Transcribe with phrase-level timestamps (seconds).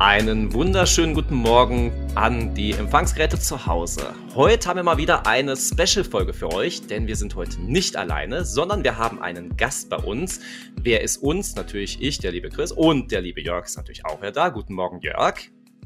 [0.00, 4.12] Einen wunderschönen guten Morgen an die Empfangsgeräte zu Hause.
[4.34, 8.44] Heute haben wir mal wieder eine Special-Folge für euch, denn wir sind heute nicht alleine,
[8.44, 10.40] sondern wir haben einen Gast bei uns.
[10.74, 11.54] Wer ist uns?
[11.54, 14.48] Natürlich ich, der liebe Chris und der liebe Jörg ist natürlich auch wieder da.
[14.48, 15.36] Guten Morgen, Jörg.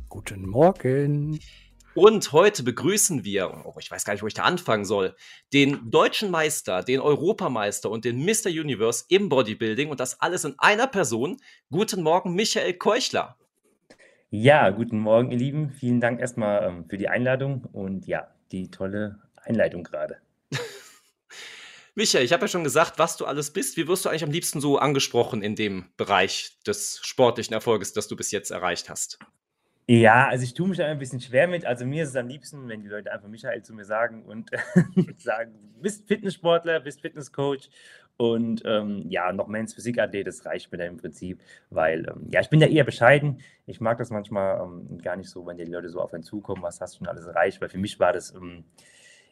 [0.09, 1.39] Guten Morgen.
[1.95, 5.17] Und heute begrüßen wir, oh, ich weiß gar nicht, wo ich da anfangen soll,
[5.53, 8.47] den deutschen Meister, den Europameister und den Mr.
[8.47, 11.37] Universe im Bodybuilding und das alles in einer Person.
[11.71, 13.37] Guten Morgen, Michael Keuchler.
[14.31, 15.71] Ja, guten Morgen, ihr Lieben.
[15.71, 20.19] Vielen Dank erstmal ähm, für die Einladung und ja, die tolle Einleitung gerade.
[21.95, 23.79] Michael, ich habe ja schon gesagt, was du alles bist.
[23.79, 28.07] Wie wirst du eigentlich am liebsten so angesprochen in dem Bereich des sportlichen Erfolges, das
[28.07, 29.19] du bis jetzt erreicht hast?
[29.87, 31.65] Ja, also ich tue mich da ein bisschen schwer mit.
[31.65, 34.51] Also mir ist es am liebsten, wenn die Leute einfach Michael zu mir sagen und
[35.17, 37.71] sagen, bist Fitnesssportler, bist Fitnesscoach
[38.19, 42.41] und ähm, ja, noch Men's Physikathlet, das reicht mir da im Prinzip, weil ähm, ja,
[42.41, 43.41] ich bin da eher bescheiden.
[43.65, 46.61] Ich mag das manchmal ähm, gar nicht so, wenn die Leute so auf einen zukommen,
[46.61, 48.65] was hast du schon alles erreicht, weil für mich war das ähm,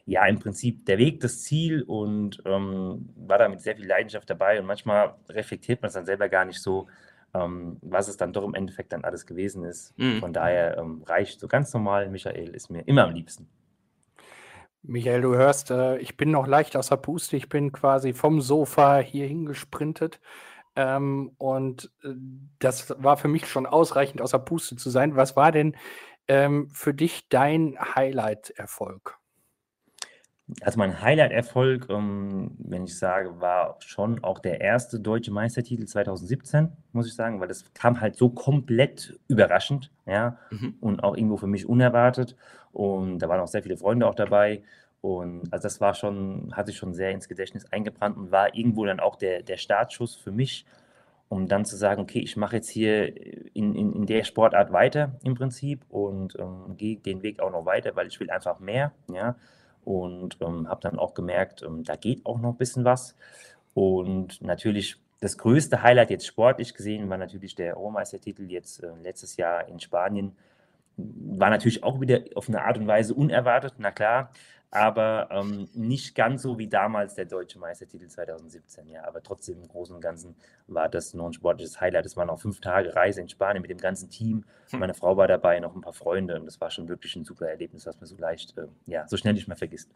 [0.05, 4.29] ja im Prinzip der Weg, das Ziel und ähm, war da mit sehr viel Leidenschaft
[4.29, 6.87] dabei und manchmal reflektiert man es dann selber gar nicht so,
[7.33, 9.99] ähm, was es dann doch im Endeffekt dann alles gewesen ist.
[9.99, 10.21] Mhm.
[10.21, 13.49] Von daher reicht so ganz normal, Michael ist mir immer am liebsten.
[14.83, 17.37] Michael, du hörst, äh, ich bin noch leicht außer Puste.
[17.37, 20.19] Ich bin quasi vom Sofa hier hingesprintet.
[20.75, 22.09] Ähm, und äh,
[22.59, 25.15] das war für mich schon ausreichend außer Puste zu sein.
[25.15, 25.75] Was war denn
[26.27, 29.19] ähm, für dich dein Highlight-Erfolg?
[30.61, 36.71] Also mein Highlight-Erfolg, ähm, wenn ich sage, war schon auch der erste deutsche Meistertitel 2017,
[36.93, 40.75] muss ich sagen, weil das kam halt so komplett überraschend, ja, mhm.
[40.79, 42.37] und auch irgendwo für mich unerwartet.
[42.71, 44.63] Und da waren auch sehr viele Freunde auch dabei.
[45.01, 48.85] Und also das war schon, hat sich schon sehr ins Gedächtnis eingebrannt und war irgendwo
[48.85, 50.65] dann auch der, der Startschuss für mich,
[51.27, 53.13] um dann zu sagen, okay, ich mache jetzt hier
[53.53, 57.65] in, in, in der Sportart weiter im Prinzip und ähm, gehe den Weg auch noch
[57.65, 59.35] weiter, weil ich will einfach mehr, ja
[59.87, 63.15] und ähm, habe dann auch gemerkt, ähm, da geht auch noch ein bisschen was.
[63.73, 69.37] Und natürlich das größte Highlight jetzt sportlich gesehen war natürlich der Europameistertitel jetzt äh, letztes
[69.37, 70.35] Jahr in Spanien.
[70.97, 74.29] War natürlich auch wieder auf eine Art und Weise unerwartet, na klar
[74.69, 78.87] aber ähm, nicht ganz so wie damals der deutsche Meistertitel 2017.
[78.87, 80.35] Ja, aber trotzdem im Großen und Ganzen
[80.67, 82.05] war das noch ein sportliches Highlight.
[82.05, 84.43] Es waren auch fünf Tage Reise in Spanien mit dem ganzen Team.
[84.71, 84.79] Hm.
[84.79, 87.47] Meine Frau war dabei, noch ein paar Freunde und das war schon wirklich ein super
[87.47, 89.89] Erlebnis, was man so leicht, äh, ja, so schnell nicht mehr vergisst.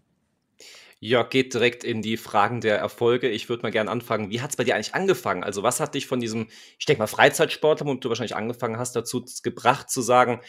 [1.00, 3.28] Ja, geht direkt in die Fragen der Erfolge.
[3.28, 4.30] Ich würde mal gerne anfangen.
[4.30, 5.44] Wie hat es bei dir eigentlich angefangen?
[5.44, 8.96] Also, was hat dich von diesem, ich denke mal, Freizeitsportler, womit du wahrscheinlich angefangen hast,
[8.96, 10.42] dazu gebracht, zu sagen,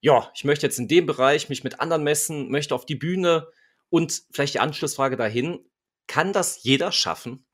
[0.00, 3.46] ja, ich möchte jetzt in dem Bereich mich mit anderen messen, möchte auf die Bühne,
[3.90, 5.60] und vielleicht die Anschlussfrage dahin,
[6.06, 7.46] kann das jeder schaffen?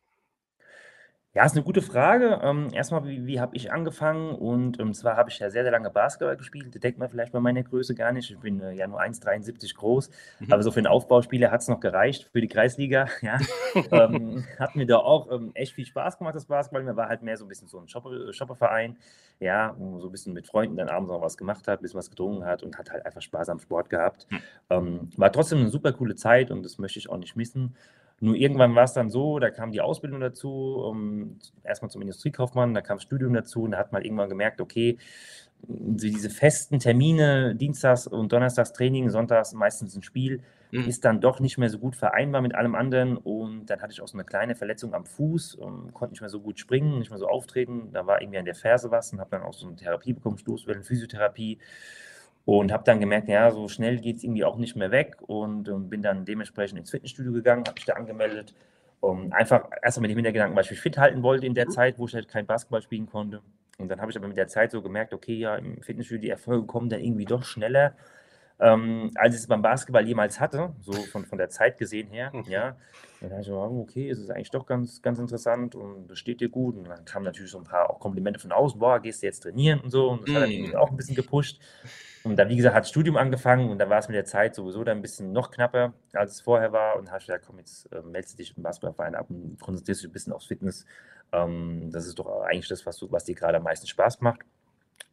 [1.36, 2.40] Ja, ist eine gute Frage.
[2.42, 4.34] Ähm, erstmal, wie, wie habe ich angefangen?
[4.34, 6.74] Und ähm, zwar habe ich ja sehr, sehr lange Basketball gespielt.
[6.74, 8.30] Das denkt man vielleicht bei meiner Größe gar nicht.
[8.30, 10.08] Ich bin äh, ja nur 1,73 groß.
[10.40, 10.50] Mhm.
[10.50, 13.08] Aber so für einen Aufbauspieler hat es noch gereicht für die Kreisliga.
[13.20, 13.38] Ja.
[13.90, 16.84] ähm, hat mir da auch ähm, echt viel Spaß gemacht, das Basketball.
[16.84, 18.96] Mir war halt mehr so ein bisschen so ein Shopper, Shopperverein.
[19.40, 21.98] Ja, wo so ein bisschen mit Freunden dann abends noch was gemacht hat, ein bisschen
[21.98, 24.26] was getrunken hat und hat halt einfach Spaß am Sport gehabt.
[24.70, 25.10] Mhm.
[25.16, 27.74] war trotzdem eine super coole Zeit und das möchte ich auch nicht missen.
[28.20, 32.72] Nur irgendwann war es dann so, da kam die Ausbildung dazu, um, erstmal zum Industriekaufmann,
[32.72, 34.96] da kam das Studium dazu und da hat man irgendwann gemerkt, okay,
[35.68, 40.84] diese festen Termine, Dienstags und Donnerstags Training, Sonntags meistens ein Spiel, mhm.
[40.84, 43.16] ist dann doch nicht mehr so gut vereinbar mit allem anderen.
[43.16, 46.30] Und dann hatte ich auch so eine kleine Verletzung am Fuß, und konnte nicht mehr
[46.30, 47.90] so gut springen, nicht mehr so auftreten.
[47.92, 50.38] Da war irgendwie an der Ferse was und habe dann auch so eine Therapie bekommen,
[50.38, 51.58] Stoßwellen, Physiotherapie.
[52.46, 55.68] Und habe dann gemerkt, ja, so schnell geht es irgendwie auch nicht mehr weg und
[55.68, 58.54] um, bin dann dementsprechend ins Fitnessstudio gegangen, habe mich da angemeldet.
[59.00, 61.70] Um, einfach erstmal mit dem Hintergedanken, weil ich mich fit halten wollte in der mhm.
[61.72, 63.42] Zeit, wo ich halt kein Basketball spielen konnte.
[63.78, 66.30] Und dann habe ich aber mit der Zeit so gemerkt, okay, ja, im Fitnessstudio die
[66.30, 67.94] Erfolge kommen dann irgendwie doch schneller,
[68.58, 72.30] ähm, als ich es beim Basketball jemals hatte, so von, von der Zeit gesehen her.
[72.32, 72.44] Mhm.
[72.48, 72.76] Ja.
[73.20, 76.40] Dann dachte ich, oh, okay, es ist eigentlich doch ganz, ganz interessant und das steht
[76.40, 76.76] dir gut.
[76.76, 79.40] Und dann kamen natürlich so ein paar auch Komplimente von außen, boah, gehst du jetzt
[79.40, 80.08] trainieren und so.
[80.08, 80.78] Und das hat dann irgendwie mhm.
[80.78, 81.60] auch ein bisschen gepusht.
[82.24, 84.54] Und dann, wie gesagt, hat das Studium angefangen und da war es mit der Zeit
[84.54, 86.96] sowieso dann ein bisschen noch knapper, als es vorher war.
[86.96, 89.60] Und dann habe ich gesagt, komm, jetzt äh, meldest du dich im Basketballverein ab und
[89.60, 90.86] konzentrierst dich ein bisschen aufs Fitness.
[91.32, 94.40] Ähm, das ist doch eigentlich das, was, du, was dir gerade am meisten Spaß macht.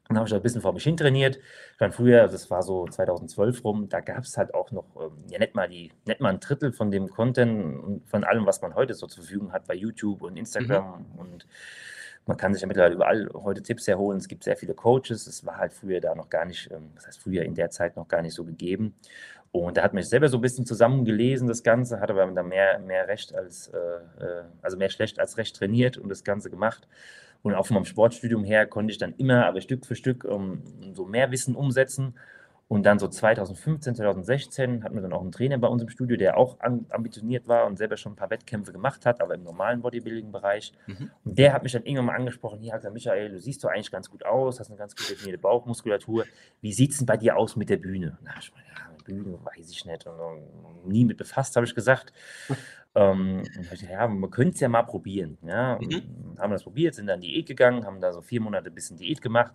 [0.08, 1.40] Dann habe ich da ein bisschen vor mich hin trainiert.
[1.80, 5.40] Dann früher, das war so 2012 rum, da gab es halt auch noch, ähm, ja,
[5.40, 8.76] nicht mal, die, nicht mal ein Drittel von dem Content und von allem, was man
[8.76, 11.06] heute so zur Verfügung hat bei YouTube und Instagram.
[11.14, 11.20] Mhm.
[11.20, 11.48] Und
[12.26, 14.18] man kann sich ja mittlerweile überall heute Tipps herholen.
[14.18, 15.28] Es gibt sehr viele Coaches.
[15.28, 17.96] Es war halt früher da noch gar nicht, ähm, das heißt früher in der Zeit
[17.96, 18.96] noch gar nicht so gegeben.
[19.52, 22.80] Und da hat mich selber so ein bisschen zusammengelesen, das Ganze, hat aber dann mehr,
[22.80, 26.88] mehr Recht als, äh, äh, also mehr schlecht als recht trainiert und das Ganze gemacht.
[27.44, 30.64] Und auch von meinem Sportstudium her konnte ich dann immer, aber Stück für Stück um,
[30.94, 32.16] so mehr Wissen umsetzen.
[32.70, 36.18] Und dann so 2015, 2016 hatten wir dann auch einen Trainer bei uns im Studio,
[36.18, 36.58] der auch
[36.90, 40.72] ambitioniert war und selber schon ein paar Wettkämpfe gemacht hat, aber im normalen Bodybuilding-Bereich.
[40.88, 41.12] Mhm.
[41.24, 43.70] Und der hat mich dann irgendwann mal angesprochen, hier hat gesagt, Michael, du siehst doch
[43.70, 46.26] eigentlich ganz gut aus, hast eine ganz gut definierte Bauchmuskulatur.
[46.62, 48.18] Wie sieht es denn bei dir aus mit der Bühne?
[48.24, 50.08] Na, ich meine, ja, Bühne weiß ich nicht.
[50.08, 52.14] Und, und nie mit befasst, habe ich gesagt.
[52.96, 55.38] Ähm, ich, ja, man könnte es ja mal probieren.
[55.44, 55.80] Ja?
[55.80, 56.38] Mhm.
[56.38, 59.22] Haben das probiert, sind dann Diät gegangen, haben da so vier Monate ein bisschen Diät
[59.22, 59.54] gemacht.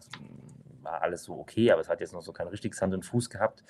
[0.82, 3.30] War alles so okay, aber es hat jetzt noch so kein richtiges Hand und Fuß
[3.30, 3.64] gehabt.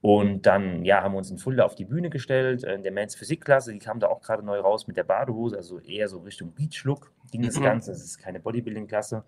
[0.00, 3.14] Und dann, ja, haben wir uns in Fulda auf die Bühne gestellt, in der Men's
[3.14, 6.52] Physikklasse, die kam da auch gerade neu raus mit der Badehose, also eher so Richtung
[6.52, 7.64] Beach-Look ging das mhm.
[7.64, 7.92] Ganze.
[7.92, 9.24] Es ist keine Bodybuilding-Klasse.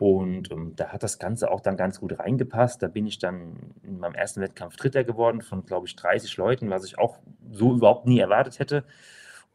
[0.00, 2.82] Und ähm, da hat das Ganze auch dann ganz gut reingepasst.
[2.82, 6.70] Da bin ich dann in meinem ersten Wettkampf Dritter geworden von, glaube ich, 30 Leuten,
[6.70, 7.18] was ich auch
[7.52, 8.84] so überhaupt nie erwartet hätte.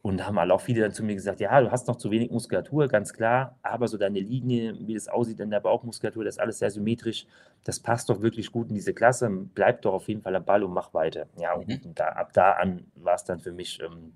[0.03, 2.12] Und da haben alle auch viele dann zu mir gesagt, ja, du hast noch zu
[2.12, 6.36] wenig Muskulatur, ganz klar, aber so deine Linie, wie das aussieht in der Bauchmuskulatur, das
[6.36, 7.25] ist alles sehr symmetrisch,
[7.63, 10.63] das passt doch wirklich gut in diese Klasse, bleib doch auf jeden Fall am Ball
[10.63, 11.25] und mach weiter.
[11.39, 11.95] Ja, und, mhm.
[11.95, 14.13] da, ab da an war es dann für mich ähm,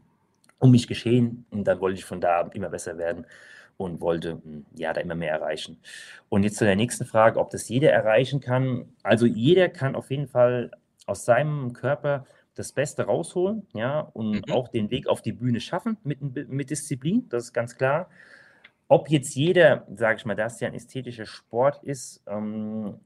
[0.59, 3.25] um mich geschehen und dann wollte ich von da immer besser werden
[3.79, 5.77] und wollte hm, ja da immer mehr erreichen.
[6.27, 8.89] Und jetzt zu der nächsten Frage, ob das jeder erreichen kann.
[9.03, 10.71] Also jeder kann auf jeden Fall
[11.05, 14.53] aus seinem Körper das Beste rausholen, ja, und mhm.
[14.53, 18.09] auch den Weg auf die Bühne schaffen mit, mit Disziplin, das ist ganz klar.
[18.89, 22.99] Ob jetzt jeder, sage ich mal, das ja ein ästhetischer Sport ist, ähm,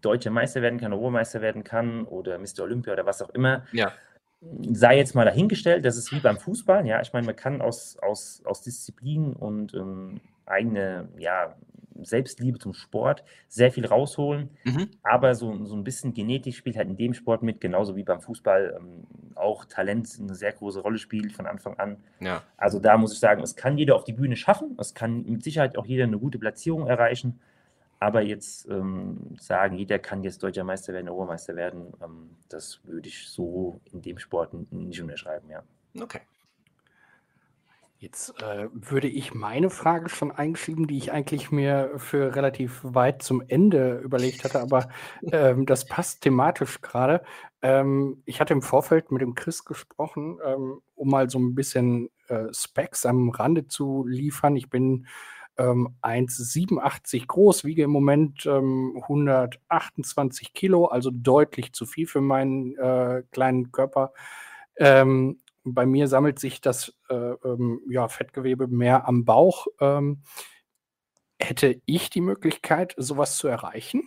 [0.00, 2.62] deutscher Meister werden kann, Obermeister werden kann oder Mr.
[2.62, 3.92] Olympia oder was auch immer, ja
[4.72, 6.86] sei jetzt mal dahingestellt, das ist wie beim Fußball.
[6.86, 11.54] Ja, ich meine, man kann aus, aus, aus Disziplin und ähm, eigene ja,
[12.02, 14.50] Selbstliebe zum Sport sehr viel rausholen.
[14.64, 14.90] Mhm.
[15.02, 18.20] Aber so, so ein bisschen Genetik spielt halt in dem Sport mit, genauso wie beim
[18.20, 19.04] Fußball ähm,
[19.34, 21.96] auch Talent eine sehr große Rolle spielt von Anfang an.
[22.20, 22.42] Ja.
[22.56, 25.42] Also da muss ich sagen, es kann jeder auf die Bühne schaffen, es kann mit
[25.42, 27.40] Sicherheit auch jeder eine gute Platzierung erreichen.
[28.04, 33.08] Aber jetzt ähm, sagen, jeder kann jetzt deutscher Meister werden, Obermeister werden, ähm, das würde
[33.08, 35.62] ich so in dem Sport nicht unterschreiben, ja.
[35.98, 36.20] Okay.
[37.96, 43.22] Jetzt äh, würde ich meine Frage schon einschieben, die ich eigentlich mir für relativ weit
[43.22, 44.90] zum Ende überlegt hatte, aber
[45.32, 47.22] ähm, das passt thematisch gerade.
[47.62, 52.10] Ähm, ich hatte im Vorfeld mit dem Chris gesprochen, ähm, um mal so ein bisschen
[52.28, 54.56] äh, Specs am Rande zu liefern.
[54.56, 55.06] Ich bin
[55.56, 62.76] ähm, 1,87 groß, wiege im Moment ähm, 128 Kilo, also deutlich zu viel für meinen
[62.76, 64.12] äh, kleinen Körper.
[64.76, 69.66] Ähm, bei mir sammelt sich das äh, ähm, ja, Fettgewebe mehr am Bauch.
[69.80, 70.22] Ähm,
[71.40, 74.02] hätte ich die Möglichkeit, sowas zu erreichen?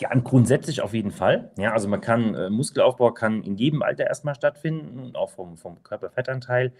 [0.00, 1.52] Ja, grundsätzlich auf jeden Fall.
[1.56, 5.82] Ja, also man kann, äh, Muskelaufbau kann in jedem Alter erstmal stattfinden, auch vom, vom
[5.82, 6.72] Körperfettanteil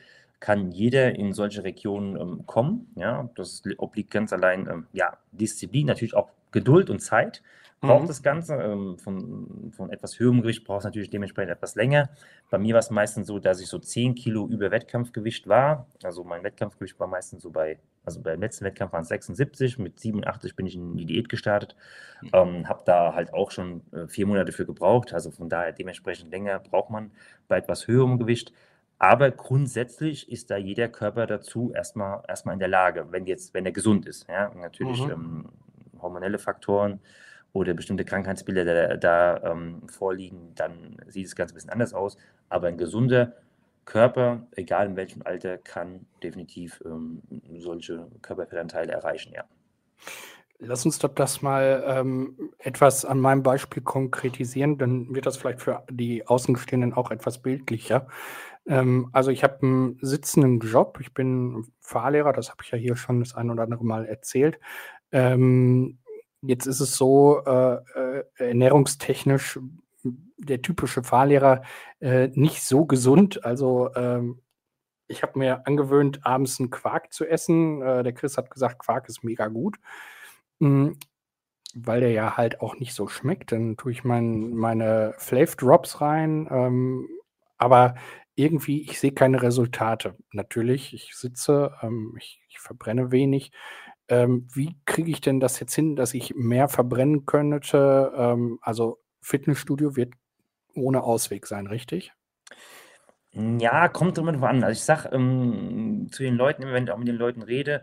[0.44, 2.92] kann jeder in solche Regionen ähm, kommen.
[2.96, 7.42] Ja, das obliegt ganz allein ähm, ja, Disziplin, natürlich auch Geduld und Zeit
[7.80, 8.08] braucht mhm.
[8.08, 8.54] das Ganze.
[8.56, 12.10] Ähm, von, von etwas höherem Gewicht braucht es natürlich dementsprechend etwas länger.
[12.50, 15.86] Bei mir war es meistens so, dass ich so 10 Kilo über Wettkampfgewicht war.
[16.02, 19.98] Also mein Wettkampfgewicht war meistens so bei, also beim letzten Wettkampf waren es 76, mit
[19.98, 21.74] 87 bin ich in die Diät gestartet.
[22.20, 22.68] Mhm.
[22.68, 25.14] Habe da halt auch schon äh, vier Monate für gebraucht.
[25.14, 27.12] Also von daher dementsprechend länger braucht man
[27.48, 28.52] bei etwas höherem Gewicht.
[28.98, 33.66] Aber grundsätzlich ist da jeder Körper dazu erstmal, erstmal in der Lage, wenn jetzt, wenn
[33.66, 34.28] er gesund ist.
[34.28, 34.52] Ja?
[34.54, 35.10] natürlich mhm.
[35.10, 35.48] ähm,
[36.00, 37.00] hormonelle Faktoren
[37.52, 42.16] oder bestimmte Krankheitsbilder da, da ähm, vorliegen, dann sieht es ganz ein bisschen anders aus.
[42.48, 43.32] Aber ein gesunder
[43.84, 47.22] Körper, egal in welchem Alter, kann definitiv ähm,
[47.58, 49.44] solche Körperfettanteile erreichen, ja.
[50.60, 55.60] Lass uns doch das mal ähm, etwas an meinem Beispiel konkretisieren, dann wird das vielleicht
[55.60, 58.06] für die Außenstehenden auch etwas bildlicher.
[58.66, 62.96] Ähm, also ich habe einen sitzenden Job, ich bin Fahrlehrer, das habe ich ja hier
[62.96, 64.58] schon das ein oder andere Mal erzählt.
[65.12, 65.98] Ähm,
[66.42, 69.58] jetzt ist es so, äh, äh, ernährungstechnisch
[70.36, 71.62] der typische Fahrlehrer
[72.00, 73.44] äh, nicht so gesund.
[73.44, 74.40] Also ähm,
[75.06, 77.82] ich habe mir angewöhnt, abends einen Quark zu essen.
[77.82, 79.76] Äh, der Chris hat gesagt, Quark ist mega gut.
[80.60, 80.98] Mhm,
[81.74, 83.52] weil der ja halt auch nicht so schmeckt.
[83.52, 86.48] Dann tue ich mein, meine Flav Drops rein.
[86.50, 87.08] Ähm,
[87.58, 87.94] aber
[88.34, 90.16] irgendwie, ich sehe keine Resultate.
[90.32, 93.52] Natürlich, ich sitze, ähm, ich, ich, verbrenne wenig.
[94.08, 98.12] Ähm, wie kriege ich denn das jetzt hin, dass ich mehr verbrennen könnte?
[98.16, 100.14] Ähm, also Fitnessstudio wird
[100.74, 102.12] ohne Ausweg sein, richtig?
[103.32, 104.62] Ja, kommt immer drauf an.
[104.62, 107.82] Also ich sage ähm, zu den Leuten, wenn ich auch mit den Leuten rede,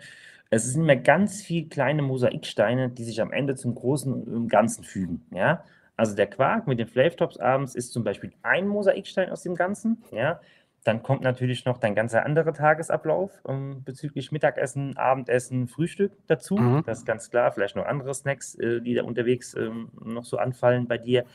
[0.49, 5.25] es sind immer ganz viele kleine Mosaiksteine, die sich am Ende zum großen Ganzen fügen.
[5.31, 5.63] Ja?
[5.97, 10.03] Also der Quark mit den Flavetops abends ist zum Beispiel ein Mosaikstein aus dem Ganzen.
[10.11, 10.39] Ja?
[10.83, 16.55] Dann kommt natürlich noch dein ganzer anderer Tagesablauf ähm, bezüglich Mittagessen, Abendessen, Frühstück dazu.
[16.55, 16.83] Mhm.
[16.85, 17.51] Das ist ganz klar.
[17.51, 21.25] Vielleicht noch andere Snacks, äh, die da unterwegs ähm, noch so anfallen bei dir.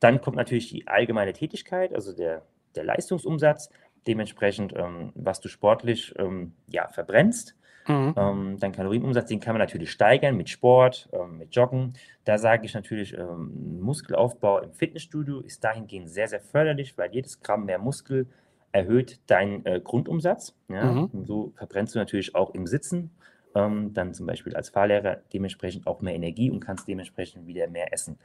[0.00, 2.42] Dann kommt natürlich die allgemeine Tätigkeit, also der,
[2.74, 3.70] der Leistungsumsatz,
[4.06, 7.54] dementsprechend, ähm, was du sportlich ähm, ja, verbrennst.
[7.88, 8.14] Mhm.
[8.16, 11.94] Ähm, dein Kalorienumsatz, den kann man natürlich steigern mit Sport, ähm, mit Joggen.
[12.24, 17.40] Da sage ich natürlich, ähm, Muskelaufbau im Fitnessstudio ist dahingehend sehr, sehr förderlich, weil jedes
[17.40, 18.26] Gramm mehr Muskel
[18.72, 20.54] erhöht deinen äh, Grundumsatz.
[20.68, 20.92] Ja?
[20.92, 21.24] Mhm.
[21.24, 23.10] so verbrennst du natürlich auch im Sitzen,
[23.54, 27.92] ähm, dann zum Beispiel als Fahrlehrer dementsprechend auch mehr Energie und kannst dementsprechend wieder mehr
[27.92, 28.18] essen.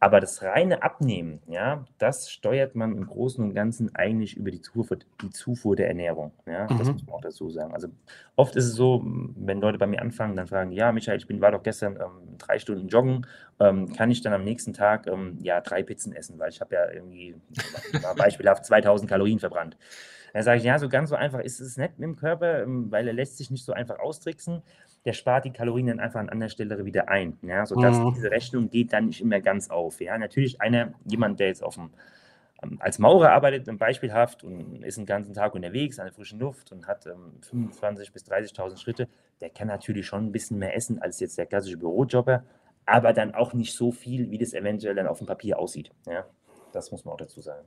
[0.00, 4.60] Aber das reine Abnehmen, ja, das steuert man im Großen und Ganzen eigentlich über die
[4.60, 6.32] Zufuhr, die Zufuhr der Ernährung.
[6.46, 6.78] Ja, mhm.
[6.78, 7.72] das muss man auch dazu sagen.
[7.72, 7.88] Also
[8.36, 11.40] oft ist es so, wenn Leute bei mir anfangen, dann fragen, ja, Michael, ich bin,
[11.40, 13.26] war doch gestern ähm, drei Stunden joggen,
[13.60, 16.74] ähm, kann ich dann am nächsten Tag ähm, ja drei Pizzen essen, weil ich habe
[16.74, 17.36] ja irgendwie
[18.16, 19.76] beispielhaft 2000 Kalorien verbrannt.
[20.34, 22.90] Dann sage ich, ja, so ganz so einfach ist es nicht mit dem Körper, ähm,
[22.90, 24.62] weil er lässt sich nicht so einfach austricksen
[25.04, 27.38] der spart die Kalorien dann einfach an anderer Stelle wieder ein.
[27.42, 28.14] Ja, sodass mhm.
[28.14, 30.00] diese Rechnung geht dann nicht immer ganz auf.
[30.00, 31.90] Ja, natürlich einer, jemand, der jetzt auf dem,
[32.62, 36.72] ähm, als Maurer arbeitet, beispielhaft und ist den ganzen Tag unterwegs an der frischen Luft
[36.72, 39.08] und hat ähm, 25.000 bis 30.000 Schritte,
[39.40, 42.44] der kann natürlich schon ein bisschen mehr essen als jetzt der klassische Bürojobber,
[42.86, 45.90] aber dann auch nicht so viel, wie das eventuell dann auf dem Papier aussieht.
[46.06, 46.24] Ja,
[46.72, 47.66] das muss man auch dazu sagen.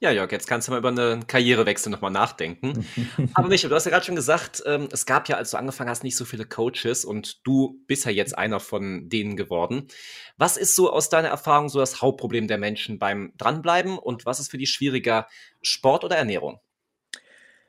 [0.00, 2.86] Ja, Jörg, jetzt kannst du mal über einen Karrierewechsel nochmal nachdenken.
[3.34, 5.90] Aber Michael, du hast ja gerade schon gesagt, ähm, es gab ja, als du angefangen
[5.90, 9.88] hast, nicht so viele Coaches und du bist ja jetzt einer von denen geworden.
[10.36, 14.40] Was ist so aus deiner Erfahrung so das Hauptproblem der Menschen beim Dranbleiben und was
[14.40, 15.26] ist für die schwieriger,
[15.62, 16.60] Sport oder Ernährung?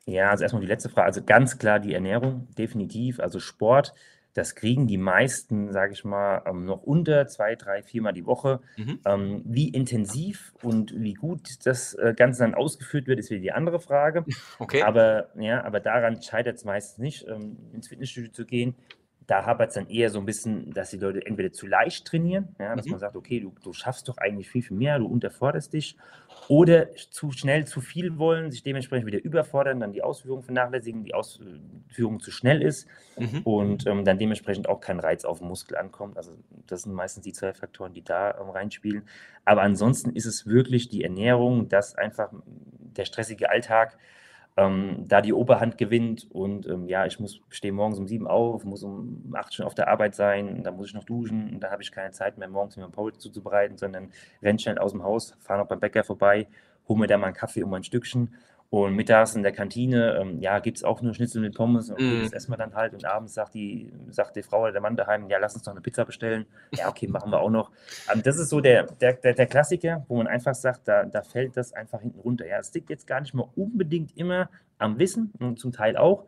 [0.05, 1.05] Ja, also erstmal die letzte Frage.
[1.05, 3.19] Also ganz klar die Ernährung, definitiv.
[3.19, 3.93] Also Sport
[4.33, 8.61] das kriegen die meisten, sage ich mal, ähm, noch unter zwei, drei, viermal die Woche.
[8.77, 8.99] Mhm.
[9.05, 13.51] Ähm, wie intensiv und wie gut das äh, Ganze dann ausgeführt wird, ist wieder die
[13.51, 14.25] andere Frage.
[14.59, 14.81] Okay.
[14.81, 18.75] Aber, ja, aber daran scheitert es meistens nicht, ähm, ins Fitnessstudio zu gehen.
[19.29, 22.55] Da hapert es dann eher so ein bisschen, dass die Leute entweder zu leicht trainieren,
[22.57, 22.93] ja, dass mhm.
[22.93, 25.97] man sagt, okay, du, du schaffst doch eigentlich viel, viel mehr, du unterforderst dich,
[26.47, 31.13] oder zu schnell zu viel wollen, sich dementsprechend wieder überfordern, dann die Ausführung vernachlässigen, die
[31.13, 32.87] Ausführung zu schnell ist
[33.19, 33.41] mhm.
[33.43, 36.17] und ähm, dann dementsprechend auch kein Reiz auf den Muskel ankommt.
[36.17, 36.31] Also
[36.65, 39.03] das sind meistens die zwei Faktoren, die da ähm, reinspielen.
[39.45, 42.33] Aber ansonsten ist es wirklich die Ernährung, dass einfach
[42.97, 43.99] der stressige Alltag
[44.59, 48.65] ähm, da die Oberhand gewinnt und ähm, ja, ich muss stehe morgens um sieben auf,
[48.65, 51.71] muss um acht schon auf der Arbeit sein, dann muss ich noch duschen und da
[51.71, 54.11] habe ich keine Zeit mehr, morgens mir ein Paul zuzubereiten, sondern
[54.43, 56.47] renne schnell aus dem Haus, fahre noch beim Bäcker vorbei,
[56.89, 58.33] hole mir da mal einen Kaffee um ein Stückchen
[58.71, 61.89] und mittags in der Kantine, ähm, ja, gibt es auch nur Schnitzel mit Pommes.
[61.89, 62.23] Und mm.
[62.23, 62.93] das essen wir dann halt.
[62.93, 65.71] Und abends sagt die, sagt die Frau oder der Mann daheim, ja, lass uns doch
[65.71, 66.45] eine Pizza bestellen.
[66.75, 67.71] Ja, okay, machen wir auch noch.
[68.07, 71.23] Aber das ist so der, der, der, der Klassiker, wo man einfach sagt, da, da
[71.23, 72.45] fällt das einfach hinten runter.
[72.45, 76.25] Ja, es liegt jetzt gar nicht mal unbedingt immer am Wissen und zum Teil auch.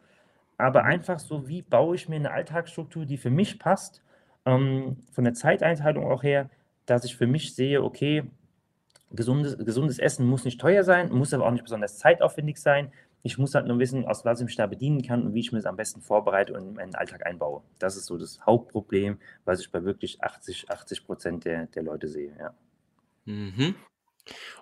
[0.58, 0.90] Aber mhm.
[0.90, 4.02] einfach so, wie baue ich mir eine Alltagsstruktur, die für mich passt,
[4.48, 6.50] ähm, von der Zeiteinteilung auch her,
[6.88, 8.24] dass ich für mich sehe, okay,
[9.14, 12.92] gesundes, gesundes Essen muss nicht teuer sein, muss aber auch nicht besonders zeitaufwendig sein.
[13.24, 15.52] Ich muss halt nur wissen, aus was ich mich da bedienen kann und wie ich
[15.52, 17.62] mir das am besten vorbereite und in meinen Alltag einbaue.
[17.78, 22.08] Das ist so das Hauptproblem, was ich bei wirklich 80, 80 Prozent der, der Leute
[22.08, 22.34] sehe.
[22.40, 22.54] Ja.
[23.26, 23.76] Mhm.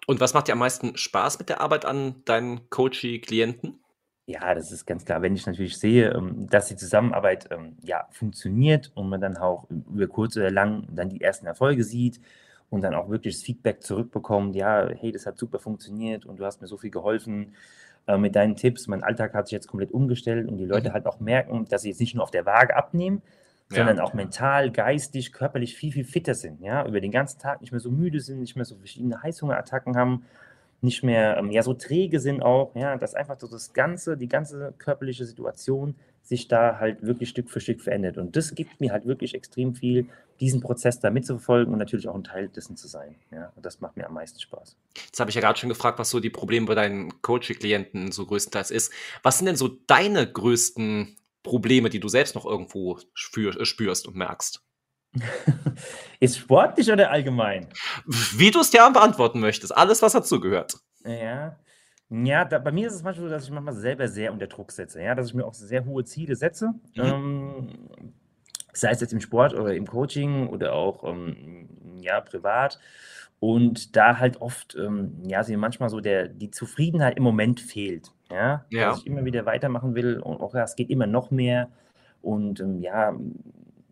[0.08, 3.80] Und was macht dir am meisten Spaß mit der Arbeit an deinen Coachie-Klienten?
[4.26, 5.24] Ja, das ist ganz klar.
[5.24, 9.68] Wenn ich natürlich sehe, ähm, dass die Zusammenarbeit ähm, ja, funktioniert und man dann auch
[9.70, 12.22] über kurz oder lang dann die ersten Erfolge sieht,
[12.70, 16.46] und dann auch wirklich das Feedback zurückbekommt, ja, hey, das hat super funktioniert und du
[16.46, 17.56] hast mir so viel geholfen
[18.08, 18.88] äh, mit deinen Tipps.
[18.88, 20.94] Mein Alltag hat sich jetzt komplett umgestellt und die Leute mhm.
[20.94, 23.22] halt auch merken, dass sie jetzt nicht nur auf der Waage abnehmen,
[23.70, 24.04] sondern ja.
[24.04, 27.80] auch mental, geistig, körperlich viel, viel fitter sind, ja, über den ganzen Tag nicht mehr
[27.80, 30.26] so müde sind, nicht mehr so verschiedene Heißhungerattacken haben,
[30.82, 34.28] nicht mehr ähm, ja so träge sind auch, ja, dass einfach so das ganze, die
[34.28, 38.18] ganze körperliche Situation sich da halt wirklich Stück für Stück verändert.
[38.18, 40.08] Und das gibt mir halt wirklich extrem viel,
[40.40, 43.16] diesen Prozess da mitzuverfolgen und natürlich auch ein Teil dessen zu sein.
[43.32, 44.78] Ja, und das macht mir am meisten Spaß.
[44.96, 48.26] Jetzt habe ich ja gerade schon gefragt, was so die Probleme bei deinen Coaching-Klienten so
[48.26, 48.94] größtenteils ist.
[49.24, 54.64] Was sind denn so deine größten Probleme, die du selbst noch irgendwo spürst und merkst?
[56.20, 57.68] ist sportlich oder allgemein?
[58.06, 59.76] Wie du es dir beantworten möchtest.
[59.76, 60.78] Alles, was dazugehört.
[61.04, 61.58] Ja.
[62.10, 64.72] Ja, da, bei mir ist es manchmal so, dass ich manchmal selber sehr unter Druck
[64.72, 66.74] setze, ja, dass ich mir auch sehr hohe Ziele setze.
[66.96, 67.04] Mhm.
[67.04, 67.70] Ähm,
[68.74, 71.70] sei es jetzt im Sport oder im Coaching oder auch ähm,
[72.02, 72.80] ja, privat.
[73.40, 78.12] Und da halt oft, ähm, ja, sie manchmal so der, die Zufriedenheit im Moment fehlt.
[78.32, 78.90] Ja, ja.
[78.90, 81.70] dass ich immer wieder weitermachen will und auch, ja, es geht immer noch mehr.
[82.22, 83.16] Und ähm, ja,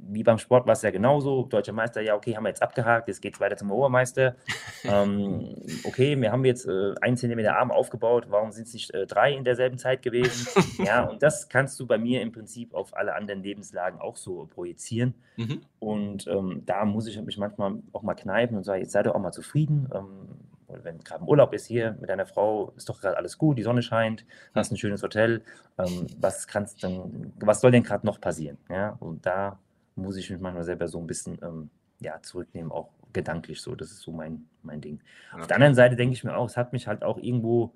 [0.10, 1.44] wie beim Sport war es ja genauso.
[1.44, 4.36] Deutscher Meister, ja, okay, haben wir jetzt abgehakt, jetzt geht es weiter zum Obermeister.
[4.84, 9.06] ähm, okay, wir haben jetzt äh, einen Zentimeter Arm aufgebaut, warum sind es nicht äh,
[9.06, 10.48] drei in derselben Zeit gewesen?
[10.86, 14.48] ja, und das kannst du bei mir im Prinzip auf alle anderen Lebenslagen auch so
[14.54, 15.14] projizieren.
[15.36, 15.62] Mhm.
[15.80, 19.16] Und ähm, da muss ich mich manchmal auch mal kneifen und sagen, jetzt sei doch
[19.16, 19.90] auch mal zufrieden.
[19.94, 20.28] Ähm,
[20.68, 23.64] wenn gerade im Urlaub ist hier mit deiner Frau, ist doch gerade alles gut, die
[23.64, 25.42] Sonne scheint, hast ein schönes Hotel.
[25.78, 28.58] Ähm, was, kannst denn, was soll denn gerade noch passieren?
[28.70, 29.60] Ja, und da
[29.98, 33.76] muss ich mich manchmal selber so ein bisschen ähm, ja, zurücknehmen, auch gedanklich so.
[33.76, 35.02] Das ist so mein, mein Ding.
[35.32, 35.42] Okay.
[35.42, 37.74] Auf der anderen Seite denke ich mir auch, es hat mich halt auch irgendwo,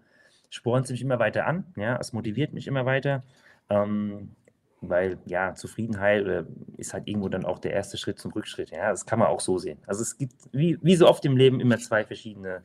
[0.50, 3.24] spornt mich immer weiter an, ja, es motiviert mich immer weiter.
[3.70, 4.36] Ähm,
[4.82, 6.44] weil ja, Zufriedenheit äh,
[6.78, 8.72] ist halt irgendwo dann auch der erste Schritt zum Rückschritt.
[8.72, 9.78] Ja, das kann man auch so sehen.
[9.86, 12.63] Also es gibt, wie, wie so oft im Leben, immer zwei verschiedene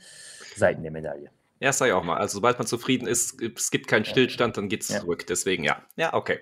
[0.57, 1.31] Seiten der Medaille.
[1.61, 2.17] Ja, sag ich auch mal.
[2.17, 5.01] Also sobald man zufrieden ist, es gibt keinen Stillstand, dann geht es ja.
[5.01, 5.27] zurück.
[5.27, 5.83] Deswegen ja.
[5.97, 6.41] Ja, okay.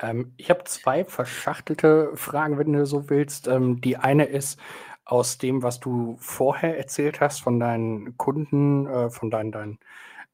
[0.00, 3.48] Ähm, ich habe zwei verschachtelte Fragen, wenn du so willst.
[3.48, 4.58] Ähm, die eine ist
[5.04, 9.78] aus dem, was du vorher erzählt hast von deinen Kunden, äh, von deinen, deinen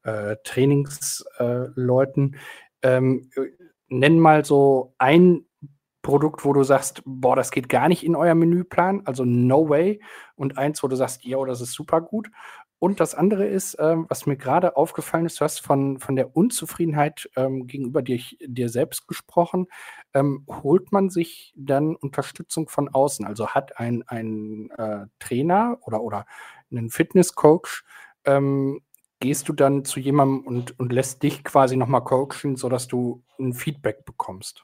[0.03, 2.35] äh, Trainingsleuten.
[2.81, 3.29] Äh, ähm,
[3.87, 5.45] nenn mal so ein
[6.01, 9.99] Produkt, wo du sagst, boah, das geht gar nicht in euer Menüplan, also no way.
[10.35, 12.29] Und eins, wo du sagst, ja, das ist super gut.
[12.85, 16.37] Und das andere ist, ähm, was mir gerade aufgefallen ist, du hast von, von der
[16.37, 19.65] Unzufriedenheit ähm, gegenüber dir, dir selbst gesprochen.
[20.13, 23.25] Ähm, holt man sich dann Unterstützung von außen?
[23.25, 26.27] Also hat ein, ein äh, Trainer oder, oder
[26.69, 27.81] einen Fitnesscoach,
[28.23, 28.81] ähm,
[29.19, 33.53] gehst du dann zu jemandem und, und lässt dich quasi nochmal coachen, sodass du ein
[33.53, 34.63] Feedback bekommst?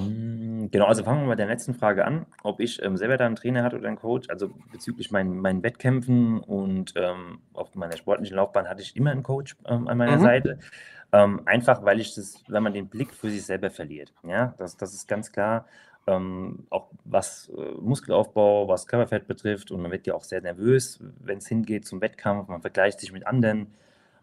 [0.00, 3.26] Hm, genau, also fangen wir mit der letzten Frage an, ob ich ähm, selber da
[3.26, 4.28] einen Trainer hatte oder einen Coach.
[4.28, 9.22] Also bezüglich meinen, meinen Wettkämpfen und ähm, auf meiner sportlichen Laufbahn hatte ich immer einen
[9.22, 10.22] Coach ähm, an meiner mhm.
[10.22, 10.58] Seite.
[11.12, 14.12] Ähm, einfach, weil ich das, wenn man den Blick für sich selber verliert.
[14.26, 15.66] Ja, das, das ist ganz klar.
[16.08, 19.70] Ähm, auch was äh, Muskelaufbau, was Körperfett betrifft.
[19.70, 22.48] Und man wird ja auch sehr nervös, wenn es hingeht zum Wettkampf.
[22.48, 23.74] Man vergleicht sich mit anderen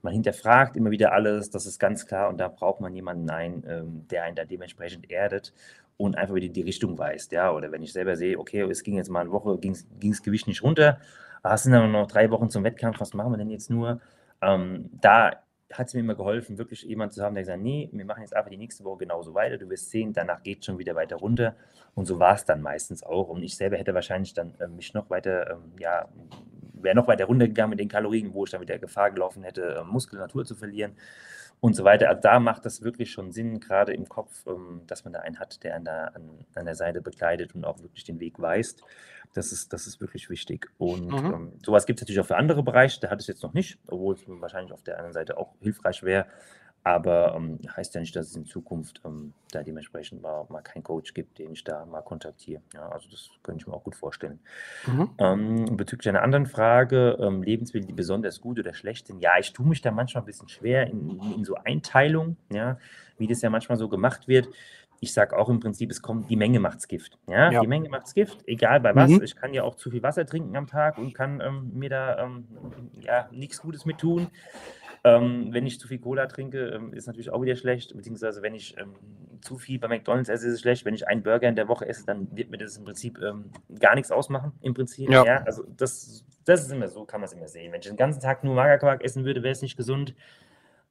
[0.04, 2.30] man hinterfragt immer wieder alles, das ist ganz klar.
[2.30, 5.54] Und da braucht man jemanden ein, ähm, der einen da dementsprechend erdet
[5.98, 7.32] und einfach wieder die Richtung weist.
[7.32, 10.22] Ja, oder wenn ich selber sehe, okay, es ging jetzt mal eine Woche, ging das
[10.22, 11.00] Gewicht nicht runter,
[11.42, 14.02] ah, es sind aber noch drei Wochen zum Wettkampf, was machen wir denn jetzt nur?
[14.42, 15.32] Ähm, da
[15.72, 18.36] hat es mir immer geholfen, wirklich jemanden zu haben, der gesagt nee, wir machen jetzt
[18.36, 21.16] einfach die nächste Woche genauso weiter, du wirst sehen, danach geht es schon wieder weiter
[21.16, 21.56] runter.
[21.96, 23.30] Und so war es dann meistens auch.
[23.30, 26.08] Und ich selber hätte wahrscheinlich dann äh, mich noch weiter ähm, ja,
[26.84, 29.88] wäre noch weiter runtergegangen mit den Kalorien, wo ich dann wieder Gefahr gelaufen hätte, ähm,
[29.88, 30.93] Muskulatur zu verlieren
[31.63, 32.10] und so weiter.
[32.10, 35.39] Also da macht das wirklich schon Sinn, gerade im Kopf, ähm, dass man da einen
[35.39, 38.84] hat, der an der, an, an der Seite begleitet und auch wirklich den Weg weist.
[39.34, 40.69] Das ist, das ist wirklich wichtig.
[40.78, 41.34] Und mhm.
[41.34, 43.00] ähm, sowas gibt es natürlich auch für andere Bereiche.
[43.00, 46.04] Da hat es jetzt noch nicht, obwohl es wahrscheinlich auf der anderen Seite auch hilfreich
[46.04, 46.28] wäre.
[46.86, 50.84] Aber ähm, heißt ja nicht, dass es in Zukunft ähm, da dementsprechend mal, mal keinen
[50.84, 52.62] Coach gibt, den ich da mal kontaktiere.
[52.74, 54.39] Ja, also das könnte ich mir auch gut vorstellen.
[54.86, 55.10] Mhm.
[55.17, 59.54] Ähm, bezüglich einer anderen Frage, ähm, Lebensmittel, die besonders gut oder schlecht sind, ja, ich
[59.54, 62.78] tue mich da manchmal ein bisschen schwer in, in so Einteilung, ja,
[63.17, 64.50] wie das ja manchmal so gemacht wird.
[65.00, 67.17] Ich sage auch im Prinzip, es kommt, die Menge macht's Gift.
[67.28, 67.60] Ja, ja.
[67.60, 69.12] die Menge macht's Gift, egal bei was.
[69.12, 69.22] Mhm.
[69.22, 72.24] Ich kann ja auch zu viel Wasser trinken am Tag und kann ähm, mir da
[72.24, 72.48] ähm,
[73.02, 74.28] ja, nichts Gutes mit tun.
[75.06, 77.96] Ähm, wenn ich zu viel Cola trinke, ähm, ist natürlich auch wieder schlecht.
[77.96, 78.96] Beziehungsweise wenn ich ähm,
[79.42, 80.86] zu viel bei McDonalds esse, ist es schlecht.
[80.86, 83.52] Wenn ich einen Burger in der Woche esse, dann wird mir das im Prinzip ähm,
[83.80, 84.54] gar nichts ausmachen.
[84.62, 85.10] Im Prinzip.
[85.10, 85.26] Ja.
[85.26, 85.44] ja.
[85.44, 87.74] also das, das ist immer so, kann man es immer sehen.
[87.74, 90.16] Wenn ich den ganzen Tag nur Magerquark essen würde, wäre es nicht gesund.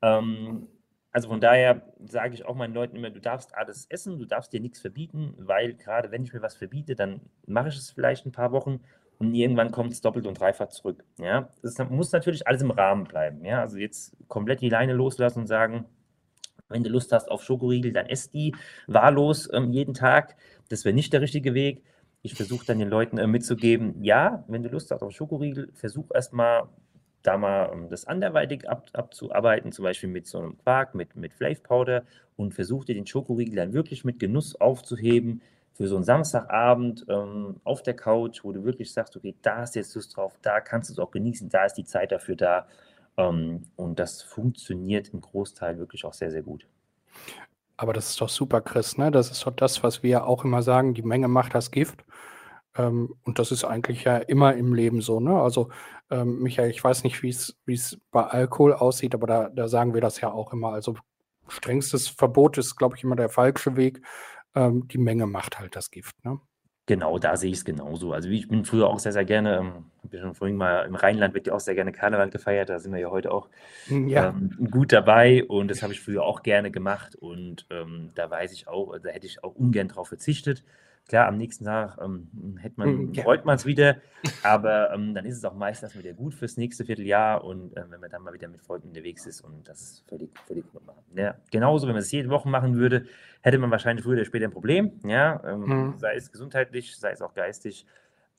[0.03, 0.69] Ähm,
[1.13, 4.53] also von daher sage ich auch meinen Leuten immer, du darfst alles essen, du darfst
[4.53, 8.25] dir nichts verbieten, weil gerade wenn ich mir was verbiete, dann mache ich es vielleicht
[8.25, 8.81] ein paar Wochen
[9.19, 11.05] und irgendwann kommt es doppelt und dreifach zurück.
[11.19, 13.45] Ja, das muss natürlich alles im Rahmen bleiben.
[13.45, 15.87] Ja, also jetzt komplett die Leine loslassen und sagen,
[16.69, 18.55] wenn du Lust hast auf Schokoriegel, dann ess die
[18.87, 20.37] wahllos ähm, jeden Tag.
[20.69, 21.83] Das wäre nicht der richtige Weg.
[22.23, 26.07] Ich versuche dann den Leuten äh, mitzugeben, ja, wenn du Lust hast auf Schokoriegel, versuch
[26.15, 26.69] erstmal
[27.23, 31.33] da mal ähm, das anderweitig ab, abzuarbeiten, zum Beispiel mit so einem Quark, mit, mit
[31.35, 32.05] Flav Powder
[32.37, 35.43] und versuch dir den Schokoriegel dann wirklich mit Genuss aufzuheben,
[35.75, 39.79] für so einen Samstagabend ähm, auf der Couch, wo du wirklich sagst, okay, da du
[39.79, 42.67] jetzt Lust drauf, da kannst du es auch genießen, da ist die Zeit dafür da.
[43.17, 46.67] Ähm, und das funktioniert im Großteil wirklich auch sehr, sehr gut.
[47.77, 49.11] Aber das ist doch super, Chris, ne?
[49.11, 52.05] Das ist doch das, was wir auch immer sagen, die Menge macht das Gift.
[52.77, 55.21] Ähm, und das ist eigentlich ja immer im Leben so.
[55.21, 55.41] Ne?
[55.41, 55.71] Also,
[56.11, 60.01] ähm, Michael, ich weiß nicht, wie es bei Alkohol aussieht, aber da, da sagen wir
[60.01, 60.73] das ja auch immer.
[60.73, 60.97] Also,
[61.49, 64.03] strengstes Verbot ist, glaube ich, immer der falsche Weg.
[64.55, 66.25] Ähm, die Menge macht halt das Gift.
[66.25, 66.41] Ne?
[66.87, 68.13] Genau, da sehe ich es genauso.
[68.13, 70.97] Also ich bin früher auch sehr, sehr gerne, ähm, habe ja schon vorhin mal im
[70.97, 73.49] Rheinland wird ja auch sehr gerne Karneval gefeiert, da sind wir ja heute auch
[73.87, 74.31] hm, ja.
[74.31, 78.53] ähm, gut dabei und das habe ich früher auch gerne gemacht und ähm, da weiß
[78.53, 80.65] ich auch, da hätte ich auch ungern drauf verzichtet.
[81.13, 83.23] Klar, am nächsten Tag ähm, hätte man, hm, ja.
[83.23, 83.97] freut man es wieder,
[84.43, 88.01] aber ähm, dann ist es auch meistens wieder gut fürs nächste Vierteljahr und äh, wenn
[88.01, 90.97] man dann mal wieder mit Freunden unterwegs ist und das ist völlig, völlig normal.
[91.15, 93.05] Ja, genauso, wenn man es jede Woche machen würde,
[93.43, 95.99] hätte man wahrscheinlich früher oder später ein Problem, ja, ähm, mhm.
[95.99, 97.85] sei es gesundheitlich, sei es auch geistig.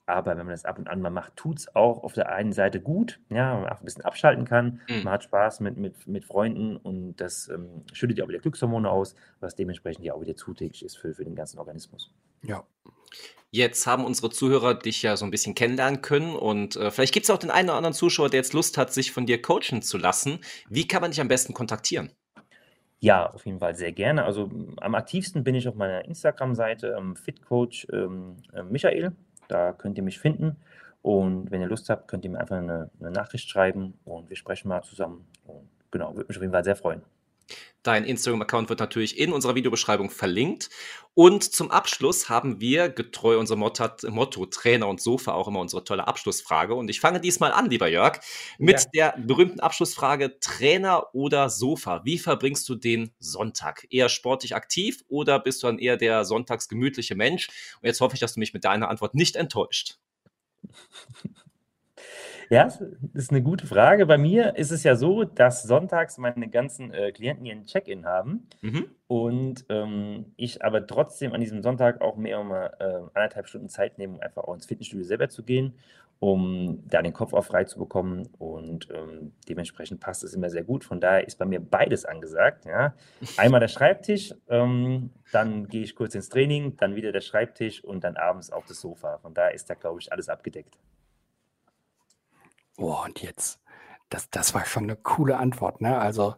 [0.06, 2.52] Aber wenn man das ab und an mal macht, tut es auch auf der einen
[2.52, 4.80] Seite gut, ja, man auch ein bisschen abschalten kann.
[4.88, 5.04] Mhm.
[5.04, 8.90] Man hat Spaß mit, mit, mit Freunden und das ähm, schüttet ja auch wieder Glückshormone
[8.90, 12.12] aus, was dementsprechend ja auch wieder zuträglich ist für, für den ganzen Organismus.
[12.42, 12.64] Ja.
[13.50, 17.24] Jetzt haben unsere Zuhörer dich ja so ein bisschen kennenlernen können und äh, vielleicht gibt
[17.24, 19.80] es auch den einen oder anderen Zuschauer, der jetzt Lust hat, sich von dir coachen
[19.80, 20.40] zu lassen.
[20.68, 22.10] Wie kann man dich am besten kontaktieren?
[22.98, 24.24] Ja, auf jeden Fall sehr gerne.
[24.24, 29.12] Also am aktivsten bin ich auf meiner Instagram-Seite ähm, Fitcoach ähm, äh, Michael.
[29.48, 30.56] Da könnt ihr mich finden.
[31.02, 34.36] Und wenn ihr Lust habt, könnt ihr mir einfach eine, eine Nachricht schreiben und wir
[34.36, 35.26] sprechen mal zusammen.
[35.46, 37.02] Und genau, würde mich auf jeden Fall sehr freuen.
[37.84, 40.70] Dein Instagram-Account wird natürlich in unserer Videobeschreibung verlinkt.
[41.12, 46.08] Und zum Abschluss haben wir, getreu unserem Motto, Trainer und Sofa, auch immer unsere tolle
[46.08, 46.74] Abschlussfrage.
[46.74, 48.20] Und ich fange diesmal an, lieber Jörg,
[48.58, 49.12] mit ja.
[49.12, 52.04] der berühmten Abschlussfrage Trainer oder Sofa.
[52.04, 53.86] Wie verbringst du den Sonntag?
[53.90, 57.48] Eher sportlich aktiv oder bist du dann eher der sonntagsgemütliche Mensch?
[57.82, 59.98] Und jetzt hoffe ich, dass du mich mit deiner Antwort nicht enttäuscht.
[62.50, 62.80] Ja, das
[63.14, 64.06] ist eine gute Frage.
[64.06, 68.46] Bei mir ist es ja so, dass sonntags meine ganzen äh, Klienten ihren Check-in haben
[68.60, 68.86] mhm.
[69.06, 72.68] und ähm, ich aber trotzdem an diesem Sonntag auch mehr um äh,
[73.14, 75.74] anderthalb Stunden Zeit nehme, um einfach auch ins Fitnessstudio selber zu gehen,
[76.20, 80.64] um da den Kopf auch frei zu bekommen und ähm, dementsprechend passt es immer sehr
[80.64, 80.84] gut.
[80.84, 82.66] Von daher ist bei mir beides angesagt.
[82.66, 82.94] Ja.
[83.36, 88.04] Einmal der Schreibtisch, ähm, dann gehe ich kurz ins Training, dann wieder der Schreibtisch und
[88.04, 89.18] dann abends auch das Sofa.
[89.18, 90.78] Von daher ist da, glaube ich, alles abgedeckt.
[92.76, 93.60] Oh, und jetzt,
[94.08, 95.98] das, das war schon eine coole Antwort, ne?
[95.98, 96.34] Also,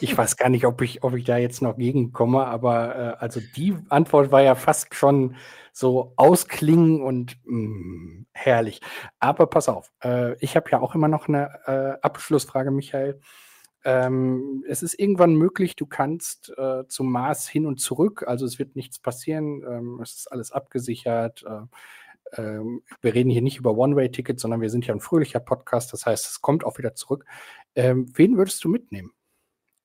[0.00, 3.40] ich weiß gar nicht, ob ich, ob ich da jetzt noch gegenkomme, aber äh, also
[3.56, 5.36] die Antwort war ja fast schon
[5.72, 8.80] so ausklingen und mh, mm, herrlich.
[9.18, 13.20] Aber pass auf, äh, ich habe ja auch immer noch eine äh, Abschlussfrage, Michael.
[13.84, 18.58] Ähm, es ist irgendwann möglich, du kannst äh, zum Mars hin und zurück, also es
[18.58, 21.44] wird nichts passieren, ähm, es ist alles abgesichert.
[21.46, 21.66] Äh,
[22.36, 25.92] ähm, wir reden hier nicht über One-Way-Tickets, sondern wir sind ja ein fröhlicher Podcast.
[25.92, 27.24] Das heißt, es kommt auch wieder zurück.
[27.74, 29.12] Ähm, wen würdest du mitnehmen?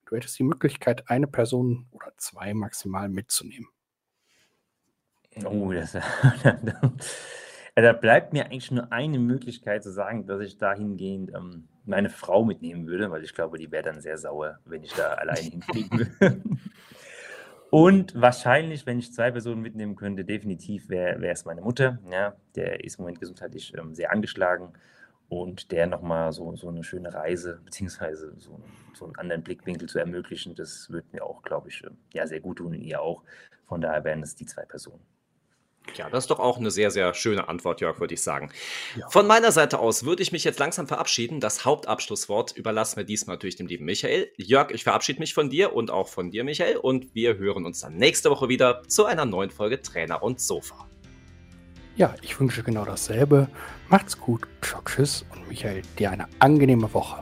[0.06, 3.68] Du hättest die Möglichkeit, eine Person oder zwei maximal mitzunehmen.
[5.46, 5.92] Oh, das,
[7.76, 12.44] da bleibt mir eigentlich nur eine Möglichkeit zu sagen, dass ich dahingehend ähm, meine Frau
[12.44, 16.00] mitnehmen würde, weil ich glaube, die wäre dann sehr sauer, wenn ich da alleine hinfliegen
[16.00, 16.42] würde.
[17.72, 22.00] Und wahrscheinlich, wenn ich zwei Personen mitnehmen könnte, definitiv wäre es meine Mutter.
[22.12, 24.74] Ja, der ist im Moment gesundheitlich ähm, sehr angeschlagen
[25.28, 28.60] und der nochmal so, so eine schöne Reise, beziehungsweise so,
[28.96, 32.40] so einen anderen Blickwinkel zu ermöglichen, das würde mir auch, glaube ich, ähm, ja, sehr
[32.40, 33.24] gut tun und ihr auch.
[33.68, 35.02] Von daher wären es die zwei Personen.
[35.98, 38.52] Ja, das ist doch auch eine sehr, sehr schöne Antwort, Jörg, würde ich sagen.
[38.96, 39.10] Ja.
[39.10, 41.40] Von meiner Seite aus würde ich mich jetzt langsam verabschieden.
[41.40, 44.32] Das Hauptabschlusswort überlassen wir diesmal natürlich dem lieben Michael.
[44.38, 46.78] Jörg, ich verabschiede mich von dir und auch von dir, Michael.
[46.78, 50.88] Und wir hören uns dann nächste Woche wieder zu einer neuen Folge Trainer und Sofa.
[51.96, 53.50] Ja, ich wünsche genau dasselbe.
[53.90, 57.22] Macht's gut, Tschüss und Michael, dir eine angenehme Woche.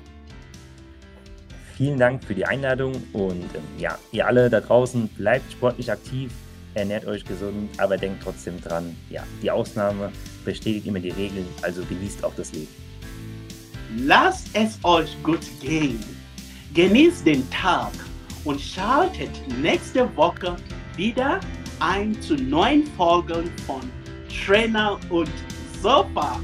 [1.75, 6.31] Vielen Dank für die Einladung und ähm, ja, ihr alle da draußen bleibt sportlich aktiv
[6.73, 10.11] ernährt euch gesund, aber denkt trotzdem dran, ja, die Ausnahme
[10.45, 12.67] bestätigt immer die Regeln, also genießt auch das Leben.
[13.97, 16.03] Lasst es euch gut gehen.
[16.73, 17.91] Genießt den Tag
[18.43, 20.55] und schaltet nächste Woche
[20.95, 21.39] wieder
[21.79, 23.81] ein zu neuen Folgen von
[24.45, 25.31] Trainer und
[25.81, 26.39] Sofa.